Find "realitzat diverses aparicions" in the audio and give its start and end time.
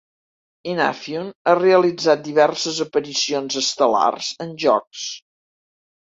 1.59-3.59